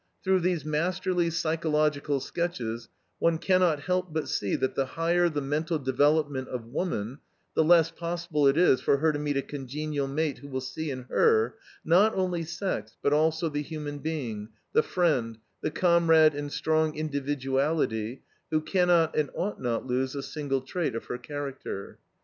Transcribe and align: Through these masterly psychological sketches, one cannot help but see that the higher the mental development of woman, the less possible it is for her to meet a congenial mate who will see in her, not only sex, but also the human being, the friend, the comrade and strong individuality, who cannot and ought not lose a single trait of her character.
Through 0.23 0.39
these 0.39 0.65
masterly 0.65 1.29
psychological 1.29 2.19
sketches, 2.19 2.89
one 3.19 3.37
cannot 3.37 3.81
help 3.81 4.11
but 4.11 4.27
see 4.27 4.55
that 4.55 4.73
the 4.73 4.87
higher 4.97 5.29
the 5.29 5.41
mental 5.43 5.77
development 5.77 6.47
of 6.47 6.65
woman, 6.65 7.19
the 7.53 7.63
less 7.63 7.91
possible 7.91 8.47
it 8.47 8.57
is 8.57 8.81
for 8.81 8.97
her 8.97 9.13
to 9.13 9.19
meet 9.19 9.37
a 9.37 9.43
congenial 9.43 10.07
mate 10.07 10.39
who 10.39 10.47
will 10.47 10.59
see 10.59 10.89
in 10.89 11.03
her, 11.03 11.53
not 11.85 12.15
only 12.15 12.41
sex, 12.41 12.97
but 13.03 13.13
also 13.13 13.47
the 13.47 13.61
human 13.61 13.99
being, 13.99 14.49
the 14.73 14.81
friend, 14.81 15.37
the 15.61 15.69
comrade 15.69 16.33
and 16.33 16.51
strong 16.51 16.95
individuality, 16.95 18.23
who 18.49 18.59
cannot 18.59 19.15
and 19.15 19.29
ought 19.35 19.61
not 19.61 19.85
lose 19.85 20.15
a 20.15 20.23
single 20.23 20.61
trait 20.61 20.95
of 20.95 21.05
her 21.05 21.19
character. 21.19 21.99